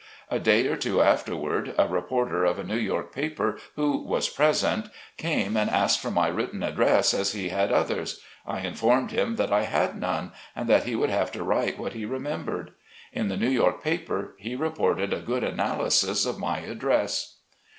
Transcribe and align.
A 0.31 0.39
day 0.39 0.65
or 0.65 0.75
two 0.77 0.99
afterward, 1.03 1.75
a 1.77 1.87
reporter 1.87 2.43
of 2.43 2.57
a 2.57 2.63
New 2.63 2.75
York 2.79 3.13
paper, 3.13 3.59
who 3.75 3.97
was 3.97 4.27
present, 4.27 4.87
came 5.17 5.55
and 5.55 5.69
asked 5.69 5.99
for 6.01 6.09
my 6.09 6.27
written 6.27 6.63
address, 6.63 7.13
as 7.13 7.33
he 7.33 7.49
had 7.49 7.71
others. 7.71 8.19
I 8.43 8.61
informed 8.61 9.11
him 9.11 9.35
that 9.35 9.53
I 9.53 9.61
had 9.65 9.99
none, 10.01 10.31
and 10.55 10.67
that 10.67 10.85
he 10.85 10.95
would 10.95 11.11
have 11.11 11.31
to 11.33 11.43
write 11.43 11.77
what 11.77 11.93
he 11.93 12.05
remembered. 12.07 12.71
In 13.13 13.27
the 13.27 13.37
New 13.37 13.51
York 13.51 13.83
paper 13.83 14.33
he 14.39 14.55
reported 14.55 15.13
a 15.13 15.21
good 15.21 15.43
analysis 15.43 16.25
of 16.25 16.39
my 16.39 16.61
address. 16.61 17.35